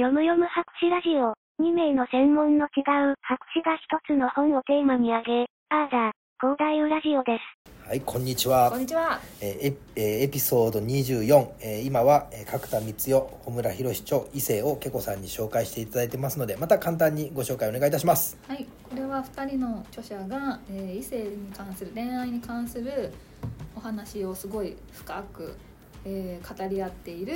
[0.00, 1.36] 読む読む博士ラジオ。
[1.62, 2.80] 2名の専門の違
[3.12, 7.86] う博士が一つの本をテーマに挙げ、あーだ、広大ラジオです。
[7.86, 8.80] はい、こんにちはこん。
[8.80, 9.20] にちは。
[9.42, 18.38] えーエえーエピソード24、えー今は、えー角田光代、穂村博著、異性をけこさんに紹介していただいてますので、また簡単にご紹介お願いいたします。
[18.48, 23.12] はい、これは二人の著者が、えー異性に関する恋愛に関する
[23.76, 25.54] お話をすごい深く、
[26.06, 27.34] えー語り合っている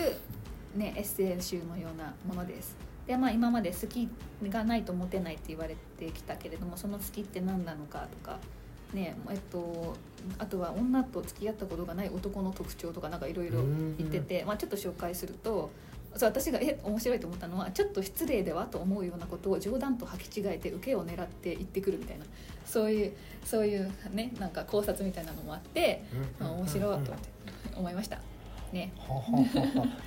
[0.74, 2.76] ねエッセイ集のようなものです。
[3.06, 4.08] でまあ今まで好き
[4.42, 8.38] がないとモテないって言われてきたけれどもその好きって何なのかとか
[8.94, 9.94] ねえっと
[10.38, 13.58] あとは女と付き合ったことがない男の特徴とかなんかいろいろ
[13.98, 15.70] 言ってて、まあ、ちょっと紹介すると
[16.16, 22.24] そう私がえ面白いと思ったのはちょっと失礼ではと思うようなことを冗談と履き違えて受けを狙って言ってくるみたいな
[22.64, 23.12] そういう
[23.44, 26.04] そういうねなんか考察みたいなのもあって、
[26.38, 27.28] まあ、面白いと思って
[27.76, 28.18] 思いました。
[28.74, 28.92] ね。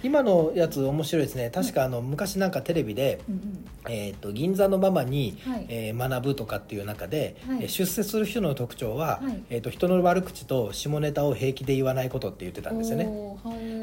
[0.04, 1.50] 今のやつ面白いですね。
[1.50, 3.66] 確かあの昔なんかテレビで、うんうん。
[3.90, 5.66] えー、と銀座のママに、はい。
[5.70, 7.64] えー学ぶとかっていう中で、はい。
[7.64, 9.44] えー出世する人の特徴は、はい。
[9.50, 13.09] えー、と人の悪口と下ネタを平気で言わないことって言ってたんですよね。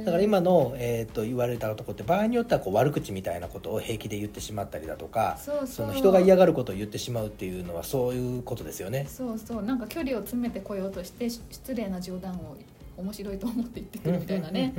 [0.05, 9.07] だから今の、えー、と言われた男って場合によってはこう悪口みたいなことを平気で言ってしまったりだとかその人が嫌がることを言ってしまうっていうのはそういうことですよね。
[9.09, 9.63] そうそう。
[9.63, 12.57] なんか距離を詰めてこようとしてし失礼な冗談を
[12.97, 14.73] 面白いと思って行ってくるみたいなね。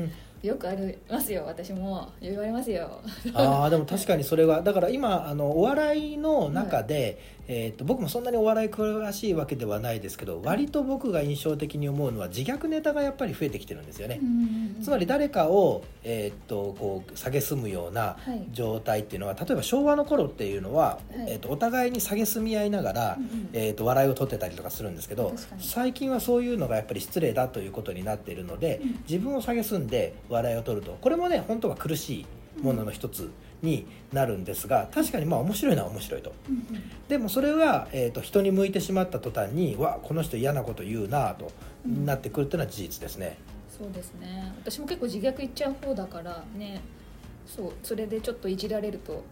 [0.46, 2.12] よくありますよ私も。
[2.22, 3.02] 言われますよ。
[3.34, 14.20] ああでも確かにそれはだから今あのお笑いの中で、えー、と僕もそんなにお笑い詳しいわけではないですけど割と僕が印象的に思うのは自虐ネタがやっぱり増えてきてるんですよね。
[14.84, 18.46] つまり誰かを、えー、とこう蔑むようなはい。
[18.52, 21.32] 状態っていうのは例えば昭和の頃っていうのは、はい。
[21.32, 23.50] えー、とお互いに蔑み合いながら、うんうん。
[23.54, 29.00] えー、と笑いを取ってたりとかするんですけど最近はそういうのがやっぱり失礼だということになっているので、うん。
[29.08, 30.98] 自分を蔑んで笑いを取ると。
[31.02, 32.26] これもね本当は苦しい
[32.62, 33.30] ものの一つ
[33.62, 36.34] になるんですが確かにまあ面白いのは面白いと。
[37.08, 41.52] でもそれは、えー、と人に向いてしまった途端にわこの人嫌なこと言うなと
[41.86, 42.06] うん。
[42.06, 43.38] なってくるっていうのは事実ですね。
[43.78, 44.54] そうですね。
[44.62, 46.82] 私も結構自虐言っちゃう方だからね。
[47.46, 49.24] そうそれでちょっといじられると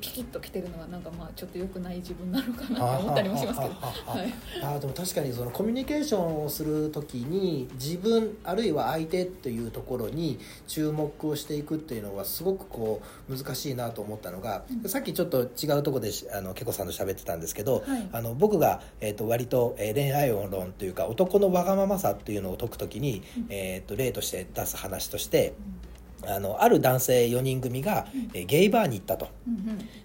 [0.00, 3.74] ピキッときてるのはなんかまあちょっと良くない自分なのかなと思ったりもしますけど。
[3.74, 4.34] はい。
[4.62, 14.88] あーでも確かにそのコミュニケーションをする時に自分あるいは相手というところに注目をしていくっていうのはすごくこう難しいなと思ったのが、うん。
[14.88, 18.08] さっきちょっと違うところでしあのけこさんと喋ってたんですけど、はい。
[18.12, 23.46] あの僕が、えー、と割と、えー恋愛論というか男のわがままさっていうのを解く時に、うん。
[23.50, 25.52] えー、と例として出す話として
[26.26, 29.28] あのある男性4人組が、えーゲイバーに行ったと。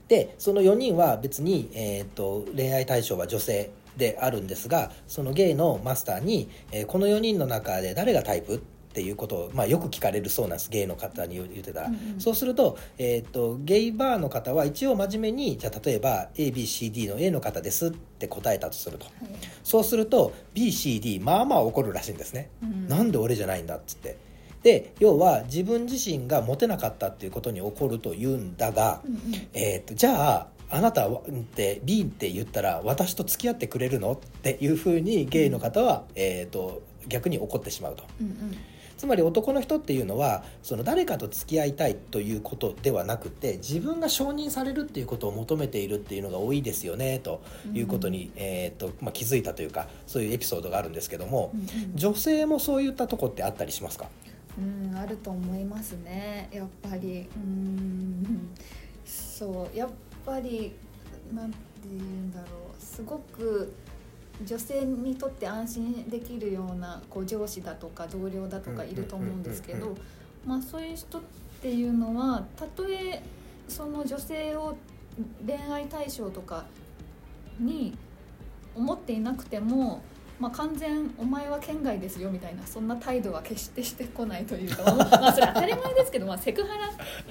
[0.08, 8.60] でその4人は別に、えー、と恋愛対象は女性であるんですがそのゲイのマスターに、えーこの4人の中で誰がタイプっ
[8.96, 12.22] ていうことを、まあ、よく聞かれるそうなんですゲイの方に言ってたら、うんうん。
[12.22, 19.04] そうすると,、えー、とゲイバーの方は一応真面目にじゃあ例えば ABCD の A の方ですって答えたとすると。
[19.06, 19.14] はい。
[19.66, 22.88] そうすると BCD まあまあ怒るらしいんですね、うん。
[22.88, 24.16] なんで俺じゃないんだっつって
[24.66, 29.20] で要は自分自身がモテなかったっていうことに怒ると言うんだが、うんうん。
[29.54, 38.06] えー、とじゃああなたはって B って言ったら私と付き合ってくれるのっていうふうにゲイの方は、えー、と逆に怒ってしまうと。
[38.20, 38.58] うんうん。
[38.98, 47.42] つまり男の人っていうのはその誰かと付き合いたいということではなくて自分が承認されるっていうことを求めているっていうのが多いですよねと
[47.74, 51.68] いうことに、えーとまあ、気づいたというかそういうエピソードがあるんですけどもうんうん。
[51.94, 54.08] 女性もそういったとこってあったりしますか？
[54.58, 56.50] うんあると思いますね。
[56.52, 57.28] やっぱり。
[57.36, 58.50] うん
[59.06, 59.90] そうやっ
[60.26, 60.74] ぱり
[61.34, 62.82] なんて言うんだろう。
[62.82, 63.74] すごく
[64.44, 69.96] 女性にとって安心できるようなこう上司だとか同僚だとかいると思うんですけど
[70.46, 71.22] まあそういう人っ
[71.62, 73.22] ていうのはたとえ
[73.68, 74.76] その女性を
[75.46, 76.66] 恋愛対象とか
[77.60, 77.98] に
[78.76, 80.02] 思っていなくても、
[80.40, 86.78] まあ、完全お前は県外ですよみたいなそんな態度は決してしてこないというか、 まあ、まあそれ当たり前ですけど、まあ、セクハ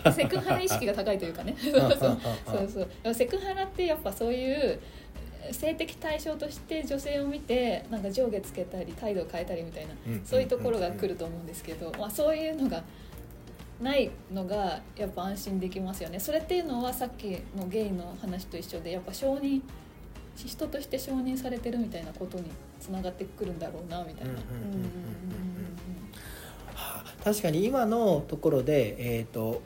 [0.05, 1.55] ラ セクハラ意識が高いというかね。
[1.61, 3.15] そうそう。
[3.15, 4.81] セクハラってやっぱそういう
[5.53, 9.93] 性的対象として女性を見てなんか上下つけたり態度を変えたりみたいな
[10.25, 12.83] そういうところが来ると思うんですけど、まあ、そういうのが
[13.81, 16.19] ないのがやっぱ安心できますよね。
[16.19, 19.61] それっていうのはさっきのゲイの話と一緒でやっぱ承認
[20.37, 22.45] 人として承認されてるみたいなことに
[22.81, 24.35] つながってくるんだろうなみたいな。
[27.23, 29.63] 確かに今のところで、えーと、と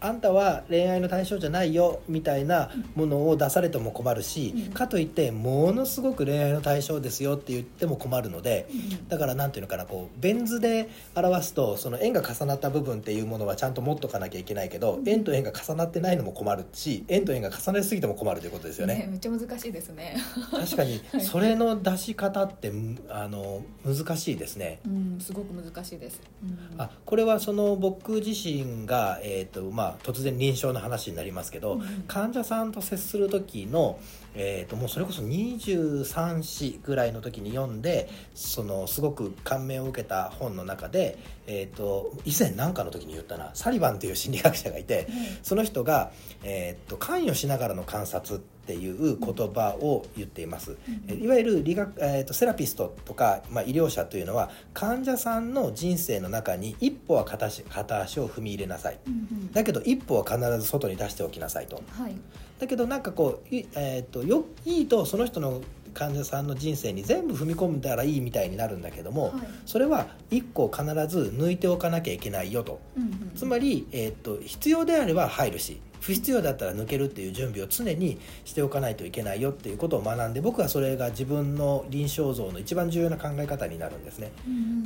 [0.00, 18.94] あんたは恋愛の対象じゃないよみたいなものを出されても困るし、うんかといってものすごく恋愛の対象ですよって言っても困るので、うんだからなんていうのかなこうベン図で表すとその円が重なった部分っていうものはちゃんと持っとかなきゃいけないけど、うん円と円が重なってないのも困るし円と円が重なりすぎても困るということですよね。
[18.94, 20.16] ねめっちゃ難しいですね。
[20.50, 22.72] 確かに はいそれの出し方って
[23.08, 24.80] あの難しいですね。
[24.86, 26.20] うん、すごく難しいです。
[26.42, 33.98] うん、あこれはその僕自身が、えーとまあ、突然臨床の話になりますけど、うん患者さんと接する時の、
[34.34, 45.08] えー、ともうそれこそ23子ぐらいの時に読んでそのすごく感銘を受けた本の中で、えー、と以前何かの時に言ったなサリバンという心理学者がいて
[45.42, 46.12] その人が、
[46.42, 50.76] えー、と関与しながらの観察っていう言葉を言っています。
[51.08, 58.98] えいわゆる理学、えー、とセラピストとか、まあ、医療者というのは患者さんの人生の中に一歩は片足片足を踏み入れなさい。
[59.06, 59.52] うんうん。
[59.52, 61.82] だけど一歩は必ず外に出しておきなさいと。
[61.90, 62.14] はい。
[62.58, 65.62] だけどなんかこうい,、えー、とよいいとその人の
[65.94, 69.32] 患者さんの人生に全部踏み込んだらいいみたいになるんだけども、はい。
[69.66, 72.80] それは一個必ず抜いておかなきゃいけないよと。
[72.96, 73.32] うんうん。
[73.34, 84.32] つまり、えー、と必要であれば入るし不必要だったら抜けるっていう準備を常にしておかないといけないよっていうことを学んで僕はそれが自分の臨床像の一番重要な考え方になるんですね。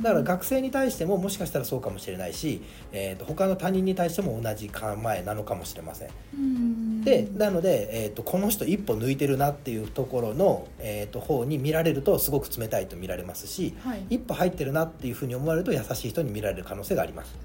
[0.01, 6.09] だから学生に対してももしかしたらそうかもしれないし、えー、と他の他人に対しても同じ構えなのかもしれません。
[6.33, 7.01] うん。
[7.03, 14.05] でなので、えー、とこの人一歩抜いてるなっていうところの、えー、と方に見られるとすごく冷たいと見られますしはい。
[14.09, 17.35] 一歩入ってるなっていうふうに思われると優しい人に見られる可能性があります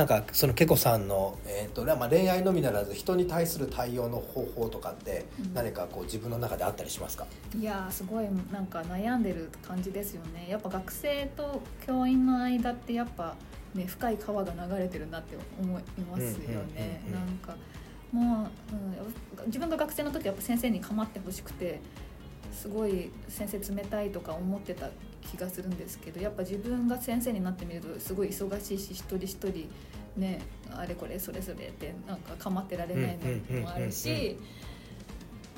[0.00, 5.52] なんかそのけこさんの、えーとまあ、恋愛のみならず人に対する対応の方法とかってうん。
[5.52, 10.46] 何かこう自分の中であったりしますか、いやーすごいなんか悩んでる感じですよね。
[10.48, 13.34] やっぱ学生と教員の間ってやっぱ
[13.74, 16.44] ね深い川が流れてるなって思いますよね。
[16.46, 17.56] うんうんうんうんなんか
[18.10, 21.80] もう、うん、自分が学生の時はやっぱ先生に構ってほしくて
[22.52, 24.88] すごい先生冷たいとか思ってた
[25.22, 29.68] 気がするんですけどやっぱ自分が先生になってみるとすごい忙しいし一人一人
[30.16, 30.40] ね
[30.70, 33.18] あれこれそれぞれってなんか構ってられない
[33.50, 34.38] のもあるし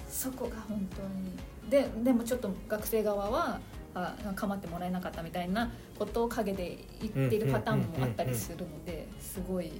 [0.09, 1.33] そこが本当に。
[1.71, 3.61] ででもちょっと学生側は
[3.95, 9.73] あ構ってもらえなかったみたいなことを陰で言っているパターンもあったりするのですごい。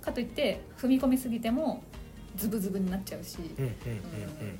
[0.00, 1.82] かといって踏み込みすぎても
[2.36, 3.38] ズブズブになっちゃうし、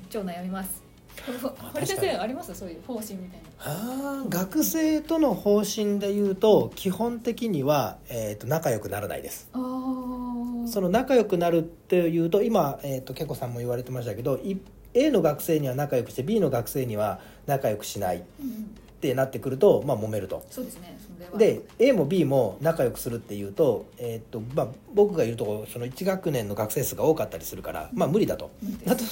[0.09, 0.83] 超悩みます。
[1.73, 2.53] 堀先生あります？
[2.53, 3.49] そういう方針みたいな。
[3.59, 9.49] あー学生との方針で言うと基本的には、えー、と仲良くならないです。
[9.53, 14.57] その仲良くなるっていうと今、えー、とけこさんも言われてましたけどい
[14.93, 18.17] A の学生には仲良くして B の学生には仲良くしない。
[18.17, 20.43] っうんてなってくると、まあ、揉めると。
[20.49, 20.97] そうですね。
[21.37, 28.51] で A も B も仲良くするっていうと,、えーとまあ、僕がいるところその1学年の学生数が多かったりするから、まあ、無理だと。
[28.85, 29.03] だと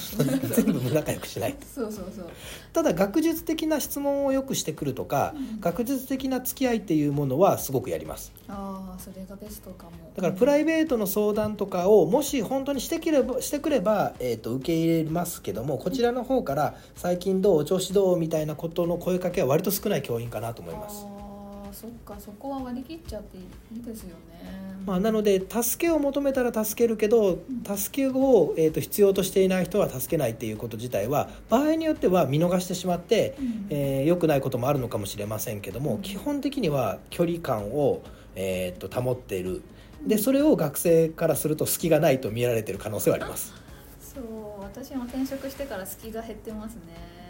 [0.54, 1.56] 全部仲良くしない。
[1.74, 2.26] そうそうそう。
[2.72, 8.32] ただ学術的な質問をよくしてくるとか、うん学術的な付き合いっていうものはすごくやります。
[8.48, 9.90] ああそれがベストかも。
[10.16, 17.58] だからプライベベートの相談とかをもし本当にしてくればしてくれば、えー、と受け入れますけどもこちらの方から最近どう？
[17.58, 18.16] お調子どう？
[18.16, 21.06] みたいなことの声かけは割と少ない教員かなと思います。
[21.06, 23.40] ああそっかそこは割り切っちゃってい
[23.78, 24.72] いですよね。
[24.84, 33.66] まあ、なので助けを求めたら助けるけど助けを、えー、と必要としていない人は助けないっていうこと自体は場合によっては見逃してしまって、うん。
[33.70, 36.02] えー良くないこともあるのかもしれませんけども、うん。
[36.02, 38.02] 基本的には距離感を、
[38.34, 39.62] えー、と保っている。
[40.04, 43.54] でそれを学生からすると隙がないと見られている可能性はあります。
[44.00, 46.80] そう私も転職してから隙が減ってますね。
[47.16, 47.21] うん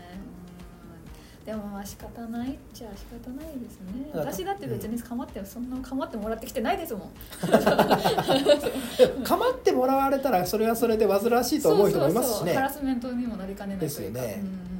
[1.44, 4.10] でもまあ仕方ないっちゃ仕方ないですね。
[4.14, 7.10] 私だって別に構ってそんな構ってもらってきてないですもん。
[9.24, 12.36] 構ってもらわれたらそれはそれで煩わしいと思う人もいますしね。
[12.36, 12.54] そうそうそう。
[12.54, 14.40] ハラスメントにもなりかねないですよね。
[14.40, 14.72] うん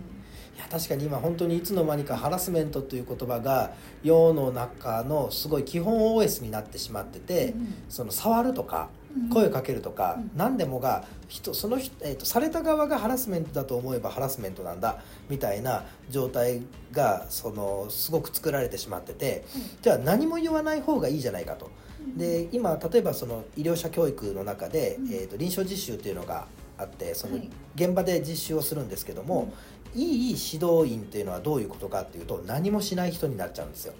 [0.55, 9.02] いや確かに今本当にいつの間にかハラスメントという言葉が世の中のすごい基本 OS になってしまってて、うんその触るとかうん
[9.33, 10.31] 声をかけるとか、うん。
[10.37, 19.45] 何でもが人その人、えー、とされた側がハラスメントだと思えばハラスメントなんだみたいな状態がそのすごく作られてしまってて
[19.83, 21.71] じゃあ何も言わない方がいいじゃないかと。
[22.01, 22.19] うん。
[22.19, 25.13] で今例えばその医療者教育の中で、うん。
[25.13, 26.47] えー、と臨床実習っていうのが
[26.79, 27.51] あってそのはい。
[27.75, 29.53] 現場で実習をするんですけども、
[29.95, 33.95] いい指導員っていうのはどういうことかっていうと何もしない人になっちゃうんですよ。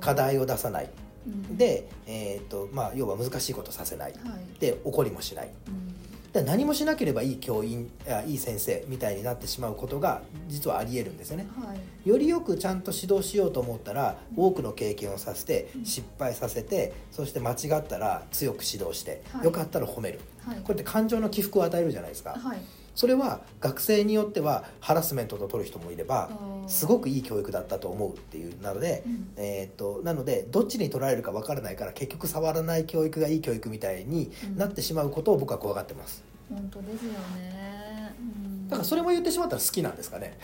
[0.00, 0.90] 課題を出さない
[1.26, 1.56] うん。
[1.56, 4.12] で、えーとまあ、要は難しいことさせない。
[4.12, 4.60] はい。
[4.60, 5.50] で怒りもしない。
[5.68, 5.94] うん。
[6.32, 11.46] で何もしなければいい教員あいい先生みたいになってしまうことが実はありえるんですよね。
[11.56, 12.08] はい。
[12.08, 15.84] よりよくちゃんと指導しようと思ったら多くの経験をさせてうん。
[15.84, 19.44] 失敗させてそして間違ったら強く指導してはい。
[19.44, 20.20] よかったら褒める。
[20.44, 20.56] はい。
[20.64, 22.30] これって感情の起伏を与えるじゃないですか。
[22.30, 22.58] はい
[22.94, 26.30] それは学生によってはハラスメントと取る人もいれば
[26.66, 29.28] すごくいい教育だったと思うっていうなのでうん。
[29.36, 36.22] えーっとなのでどっちに取られるかわからないから結局触らない教育がいい教育みたいになってしまうことを僕は怖がってます。
[36.48, 40.38] 本当ですよね、うん、だからそれも言ってしまったら好きなんですかね。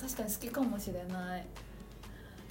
[0.00, 1.44] 確かに好きかもしれない。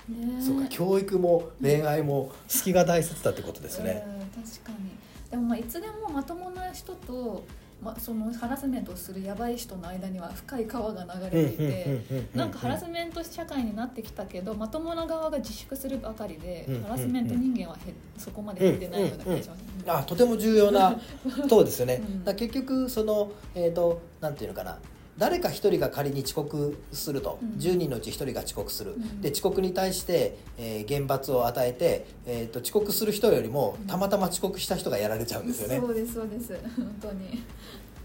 [0.10, 0.38] ね。
[0.40, 4.04] え そうか教育も恋愛も好きが大切だってことですね。
[4.08, 4.90] うん確かに。
[5.30, 7.44] でもまあいつでもまともな人と、
[7.82, 12.02] まあ、そのハラスメントをするやばい人の間には深い川が流れていて
[12.36, 21.00] なんかハラスメント社会になってきたけどまともな側が自粛するばかりでうんハラスメント人間は減そこまで減ってないような気がします、あとても重要な
[21.48, 22.02] そうですよね、
[22.36, 24.78] 結局そのえっ、となんていうのかな
[25.20, 27.50] 誰か一人が仮に遅刻すると、うん。
[27.60, 29.22] 10人のうち1人が遅刻する、うん。
[29.22, 36.54] で遅刻に対して、えー厳罰を与えて、えー、と遅刻する人よりもたまたま遅刻した人がやられちゃうんですよね、そうですそうです。
[36.76, 37.44] 本当に。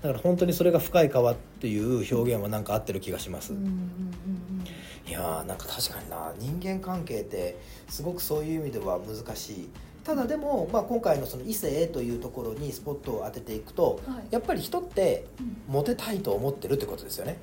[0.02, 5.08] だから本当にそれが深い川っていう表現はなんか合ってる気がします、うんうんうん。
[5.08, 6.32] いやーなんか確かにな。
[6.38, 7.56] 人間関係って
[7.88, 9.68] すごくそういう意味では難しい
[10.04, 14.24] ただでも、まあ、今回のその異性というところにスポットを当てていくとうんはい。
[14.30, 15.56] やっぱり人ってうん。
[15.66, 17.38] モテたいと思ってるってことですよね。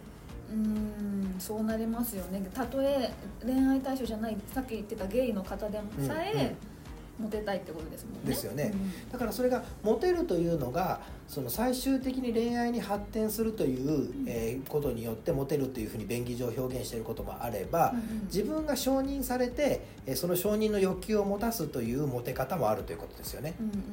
[0.51, 2.47] うーんそうなりますよね。
[2.53, 3.11] たとえ
[3.43, 6.55] 恋愛対象じゃないさっき言ってたゲイの方でもさえ、
[7.21, 8.19] モテたいってことですもんね。
[8.25, 8.73] ですよね。
[9.11, 18.25] だからそれがモテるというのがその最終的に恋愛に発展するという、えーことによってモテるというふうに便宜上表現していることもあれば、うんうん。
[18.25, 23.53] 自分が承認されてえーその承認の欲求を持たすというモテ方もあるということですよね。
[23.59, 23.83] うんうんうんうん。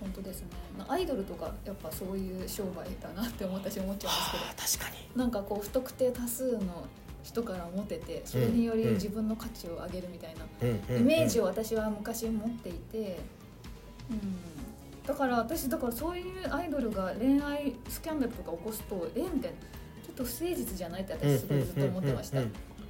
[0.00, 0.48] 本当ですね。
[0.88, 4.44] アイドルとかやっぱそういう商売だなって思私思っちゃうんですけど。
[4.44, 5.18] あ確かに。
[5.18, 6.60] なんかこう不特定多数の
[7.22, 13.18] 人からモテてそれにより自分の価値を上げるみたいなイメージを私は昔持っていて、
[14.10, 19.56] うん、だから私だからそういうアイドルが恋愛スキャンダルとか起こすとえみたいな。
[20.02, 22.40] ちょっと不誠実じゃないって私すごいずっと思ってました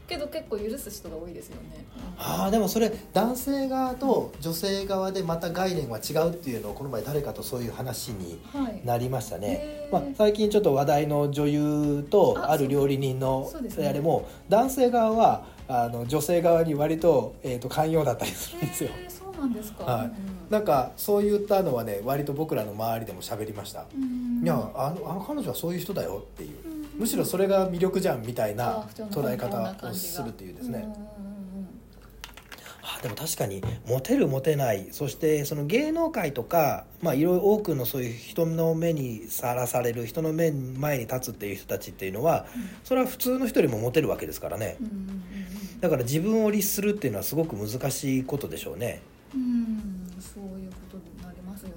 [0.09, 1.85] けど結構許す人が多いですよね。
[2.18, 8.82] ああでもそれ男性側と女性側でまた概念は違うっていうのをこの前誰かとそういう話にはい。
[8.85, 9.61] なりましたね。
[9.62, 9.92] へ、ー。
[9.92, 18.90] まあ、最近ちょっと話題の女優とあある料理人のあれも男性側はあの女性側に割と,、えー、と寛容だったりするんですよ。
[19.09, 20.12] そうなんですか、はい。
[20.52, 26.66] なんかそういったのはね割と僕らの周りでも喋りました、うんいやあのあの彼女はそういう人だよっていう。
[26.66, 26.72] うん
[27.02, 30.87] むしろそれが魅力じゃんみたいな捉え方をするっていうですね、
[33.02, 34.88] でも確かにモテるモテない。
[34.92, 42.47] そしてその芸能界とか、まあ、いろいろ多くのそういう人の目にさらされる人の目前に立つっていう人たちっていうのは
[42.85, 44.76] それは普通の人よりもモテるわけですからね。
[44.80, 45.23] うんうんうん
[45.82, 49.02] だから自分を律するっていうのはすごく難しいことでしょうね。
[49.35, 51.75] うんうんそういうことになりますよね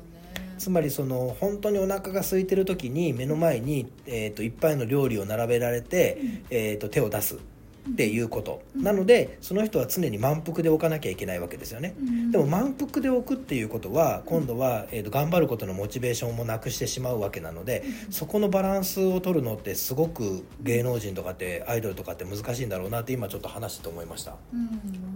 [0.57, 6.17] つまりその本当にお腹が空いてる時に目の前に、えー、といっぱいの料理を並べられて、
[6.49, 7.37] えー、と手を出す
[7.89, 8.83] っていうこと、うん。
[8.83, 12.31] なのでその人は常に満腹で置かなきゃいけないわけですよね、うん。
[12.31, 24.35] でも満腹で置くっていうことは今度は、えー、と頑張ることのモチベーションもなくしてしまうわけなのでそこのバランスを取るのってすごく芸能人とかってアイドルとかって難しいんだろうなって今ちょっと話してて思いました。
[24.51, 24.59] うん。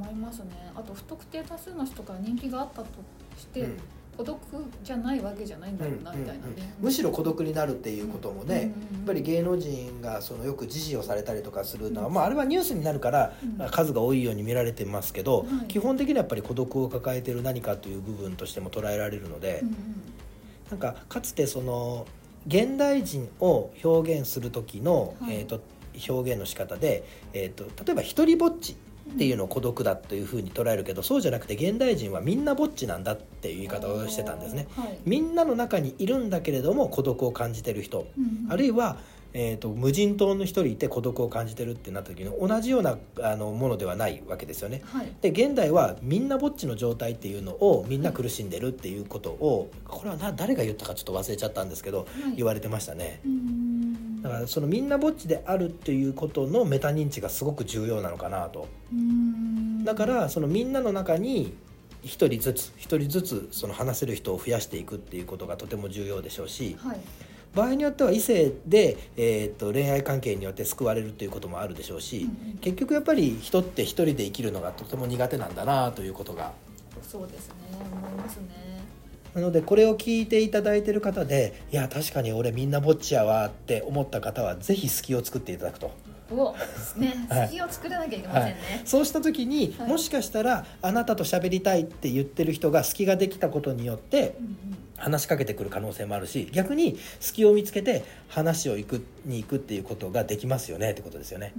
[0.02, 0.72] 思いますね。
[0.76, 2.88] あと不特定多数の人から人気があったと
[3.38, 3.78] して、うん
[4.20, 4.38] 孤独
[4.84, 13.34] じゃないわけじゃないんだろうなみたいなね、むしろ孤独になるっていうこともね、うんやっぱり芸能人がそのよく自死をされたりとかするのは、まあ、あれはニュースになるから、
[13.72, 15.68] 数が多いように見られてますけど、はい。
[15.68, 19.76] 基本的にはやっぱり孤独を抱えている何かという部分としても捉えられるので、うん
[20.70, 22.06] なんかかつてその
[22.46, 25.62] 現代人を表現する時の、はいえー、と
[26.08, 28.76] 表現の仕方で、えー、と例えば一人ぼっち
[29.14, 34.68] っていうのを孤独だというふうに捉えるけどそうじゃなくて現代人はみんなぼっちなんだっていう言い方をしてたんですね。
[34.76, 38.98] はいみんなの中にいるんだけれども孤独を感じてる人、うんあるいは、
[39.34, 44.82] えー、と無人島の一人いて孤独を感じてるってなった時の同じようなあのものではないわけですよね。
[44.86, 53.22] はいで現代はみんなぼっちの状態っていうのをみんな苦しんでるっていうことをこれはな誰が言ったかちょっと忘れちゃったんですけどはい言われてましたね。
[53.26, 58.68] うんだからそのみんなぼっちであるっていうことのメタ認知がすごく重要なのかなと。
[58.92, 59.84] うん。
[59.84, 61.54] だからそのみんなの中に
[62.04, 67.00] 一人ずつ一人ずつその話せる人を増やしていくっていうことがとても重要でしょうしはい。
[67.56, 72.58] 場合によっては異性で、えー、と恋愛関係によって救われるということもあるでしょうしうんうん。
[72.58, 76.52] 結局やっぱり人って一人で生きるのがとても苦手なんだなということが。
[77.02, 77.56] そうですね。
[77.92, 78.79] 思いますね
[79.34, 85.92] なのでこれを聞いていただいている方でいや確かに俺みんなぼっちやわって思った方はぜひ隙を作っていただくと。
[86.32, 86.56] お
[86.98, 87.48] ね はい。
[87.48, 89.90] 隙を作らなきゃいけませんね、そうした時に、はい。
[89.90, 94.36] もしかしたらあなたと喋りたいって言ってる人が隙ができたことによって
[94.98, 101.54] 話しかけてくる可能性もあるし逆に隙を見つけて話を行くに行くっていうことができますよねってことですよね。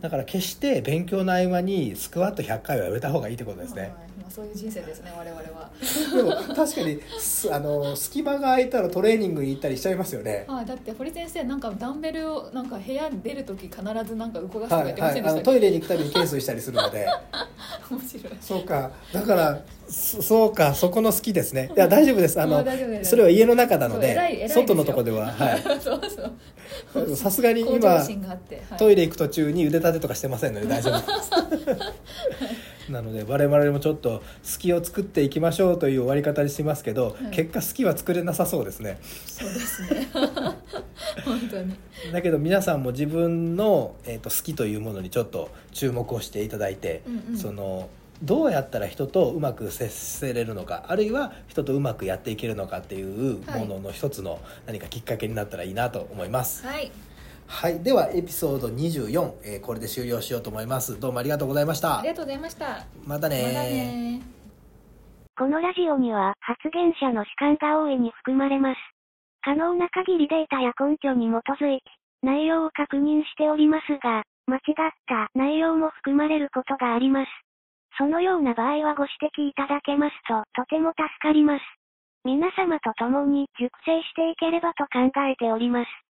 [0.00, 3.82] だから決して勉強の合間にスクワット100回はやめた方がいいってことですね。
[3.82, 5.70] はいまあ、そういう人生ですね我々は。
[6.14, 10.44] でも確かにすあの隙間が空いたらトレーニングに行ったりしちゃいますよね。
[10.46, 17.06] はい、だって堀先生なんかダンベルをなんか部屋に出る時必ずなんか動かすとかはい、言ってませんでしたっけ、トイレに行くたびに懸垂したりするので。
[17.90, 18.32] 面白い。
[18.40, 18.90] そうか。
[19.12, 21.72] だからそそうかそこの好きですね。
[21.74, 22.38] いや大丈夫です。
[22.40, 22.62] あの
[23.02, 25.62] それは家の中なので外のとこでははい。
[25.80, 26.00] そう
[26.94, 27.16] そう。
[27.16, 28.18] さすがに今はい、
[28.78, 30.98] トイレ行く途中に腕立てとかしてませんので大丈夫。
[31.48, 31.78] で す
[32.90, 38.98] なので我々もちょっと隙を作っていきましょうという終わり方にしますけど、はい結果隙は作れなさそうですね。
[39.02, 40.08] そうですね。
[41.24, 41.74] 本当に。
[42.12, 47.38] だけど皆さんも自分の、えー、と好きというものにちょっと注目をしていただいて、うんうん。
[47.38, 47.88] その
[48.22, 56.66] どうやったら人とうまく接せれるのかあるいは人とうまくやっていけるのかっていうものの一つの何かきっかけになったらいいなと思います。
[56.66, 56.90] はい
[57.48, 61.00] はい、ではエピソード24、えーこれで終了しようと思います。
[61.00, 62.08] どうもありがとうございましたあり。
[62.08, 64.22] がとうございましたまたねまたね
[65.36, 68.78] このラジオには発言者の主観が大いに含まれます。
[69.42, 71.84] 可能な限りデータや根拠に基づいて
[72.22, 77.30] 内容を確認しておりますが、間違った内容も含まれることがあります。
[77.96, 81.62] そのような場合はご指摘いただけますととても助かります。
[82.24, 85.88] 皆様と共に熟成していければと考えております。